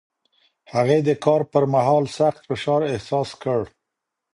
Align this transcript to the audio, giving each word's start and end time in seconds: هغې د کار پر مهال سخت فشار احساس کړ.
هغې 0.73 0.97
د 1.07 1.09
کار 1.25 1.41
پر 1.51 1.63
مهال 1.73 2.05
سخت 2.19 2.41
فشار 2.49 2.81
احساس 2.91 3.29
کړ. 3.41 3.59